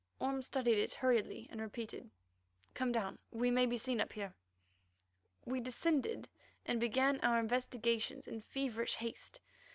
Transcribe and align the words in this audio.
Orme 0.19 0.41
studied 0.41 0.79
it 0.79 0.93
hurriedly 0.95 1.47
and 1.51 1.61
repeated, 1.61 2.09
"Come 2.73 2.91
down; 2.91 3.19
we 3.29 3.51
may 3.51 3.67
be 3.67 3.77
seen 3.77 4.01
up 4.01 4.11
here." 4.13 4.33
We 5.45 5.59
descended 5.59 6.27
and 6.65 6.79
began 6.79 7.19
our 7.19 7.37
investigations 7.39 8.25
in 8.27 8.41
feverish 8.41 8.95
haste. 8.95 9.39